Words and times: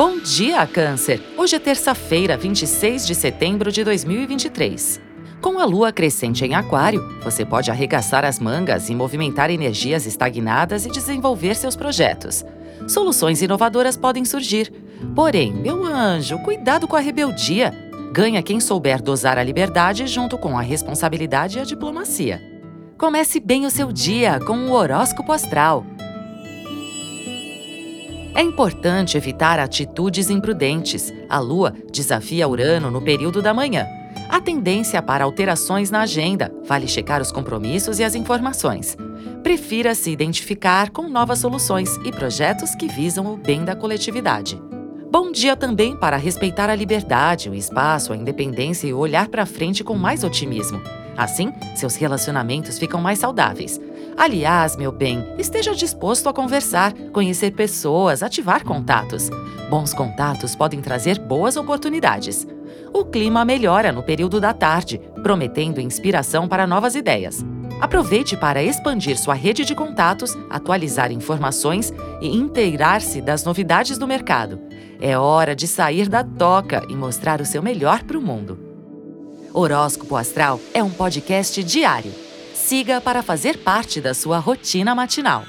Bom 0.00 0.18
dia, 0.18 0.66
Câncer! 0.66 1.22
Hoje 1.36 1.56
é 1.56 1.58
terça-feira, 1.58 2.34
26 2.34 3.06
de 3.06 3.14
setembro 3.14 3.70
de 3.70 3.84
2023. 3.84 4.98
Com 5.42 5.58
a 5.58 5.66
lua 5.66 5.92
crescente 5.92 6.42
em 6.42 6.54
Aquário, 6.54 7.06
você 7.22 7.44
pode 7.44 7.70
arregaçar 7.70 8.24
as 8.24 8.38
mangas 8.38 8.88
e 8.88 8.94
movimentar 8.94 9.50
energias 9.50 10.06
estagnadas 10.06 10.86
e 10.86 10.90
desenvolver 10.90 11.54
seus 11.54 11.76
projetos. 11.76 12.42
Soluções 12.88 13.42
inovadoras 13.42 13.94
podem 13.94 14.24
surgir. 14.24 14.72
Porém, 15.14 15.52
meu 15.52 15.84
anjo, 15.84 16.38
cuidado 16.38 16.88
com 16.88 16.96
a 16.96 17.00
rebeldia. 17.00 17.70
Ganha 18.10 18.42
quem 18.42 18.58
souber 18.58 19.02
dosar 19.02 19.36
a 19.36 19.42
liberdade 19.42 20.06
junto 20.06 20.38
com 20.38 20.56
a 20.56 20.62
responsabilidade 20.62 21.58
e 21.58 21.60
a 21.60 21.64
diplomacia. 21.64 22.40
Comece 22.96 23.38
bem 23.38 23.66
o 23.66 23.70
seu 23.70 23.92
dia 23.92 24.40
com 24.40 24.56
o 24.60 24.72
horóscopo 24.72 25.30
astral. 25.30 25.84
É 28.34 28.42
importante 28.42 29.16
evitar 29.16 29.58
atitudes 29.58 30.30
imprudentes. 30.30 31.12
A 31.28 31.38
Lua 31.38 31.74
desafia 31.90 32.48
Urano 32.48 32.90
no 32.90 33.02
período 33.02 33.42
da 33.42 33.52
manhã. 33.52 33.86
Há 34.28 34.40
tendência 34.40 35.02
para 35.02 35.24
alterações 35.24 35.90
na 35.90 36.02
agenda, 36.02 36.52
vale 36.64 36.86
checar 36.86 37.20
os 37.20 37.32
compromissos 37.32 37.98
e 37.98 38.04
as 38.04 38.14
informações. 38.14 38.96
Prefira 39.42 39.94
se 39.94 40.10
identificar 40.10 40.90
com 40.90 41.08
novas 41.08 41.40
soluções 41.40 41.96
e 42.04 42.12
projetos 42.12 42.74
que 42.76 42.86
visam 42.86 43.26
o 43.26 43.36
bem 43.36 43.64
da 43.64 43.74
coletividade. 43.74 44.60
Bom 45.10 45.32
dia 45.32 45.56
também 45.56 45.96
para 45.96 46.16
respeitar 46.16 46.70
a 46.70 46.74
liberdade, 46.74 47.50
o 47.50 47.54
espaço, 47.54 48.12
a 48.12 48.16
independência 48.16 48.86
e 48.86 48.94
olhar 48.94 49.26
para 49.26 49.44
frente 49.44 49.82
com 49.82 49.96
mais 49.96 50.22
otimismo. 50.22 50.80
Assim, 51.16 51.52
seus 51.74 51.96
relacionamentos 51.96 52.78
ficam 52.78 53.00
mais 53.00 53.18
saudáveis. 53.18 53.80
Aliás, 54.20 54.76
meu 54.76 54.92
bem, 54.92 55.26
esteja 55.38 55.74
disposto 55.74 56.28
a 56.28 56.32
conversar, 56.34 56.92
conhecer 57.10 57.52
pessoas, 57.52 58.22
ativar 58.22 58.62
contatos. 58.62 59.30
Bons 59.70 59.94
contatos 59.94 60.54
podem 60.54 60.82
trazer 60.82 61.18
boas 61.18 61.56
oportunidades. 61.56 62.46
O 62.92 63.06
clima 63.06 63.46
melhora 63.46 63.90
no 63.90 64.02
período 64.02 64.38
da 64.38 64.52
tarde, 64.52 65.00
prometendo 65.22 65.80
inspiração 65.80 66.46
para 66.46 66.66
novas 66.66 66.94
ideias. 66.94 67.42
Aproveite 67.80 68.36
para 68.36 68.62
expandir 68.62 69.18
sua 69.18 69.32
rede 69.32 69.64
de 69.64 69.74
contatos, 69.74 70.36
atualizar 70.50 71.10
informações 71.10 71.90
e 72.20 72.28
inteirar-se 72.28 73.22
das 73.22 73.42
novidades 73.42 73.96
do 73.96 74.06
mercado. 74.06 74.60
É 75.00 75.16
hora 75.16 75.56
de 75.56 75.66
sair 75.66 76.10
da 76.10 76.22
toca 76.22 76.84
e 76.90 76.94
mostrar 76.94 77.40
o 77.40 77.46
seu 77.46 77.62
melhor 77.62 78.02
para 78.02 78.18
o 78.18 78.22
mundo. 78.22 78.58
Horóscopo 79.54 80.14
Astral 80.14 80.60
é 80.74 80.82
um 80.82 80.90
podcast 80.90 81.64
diário 81.64 82.12
siga 82.60 83.00
para 83.00 83.22
fazer 83.22 83.58
parte 83.58 84.00
da 84.00 84.14
sua 84.14 84.38
rotina 84.38 84.94
matinal. 84.94 85.44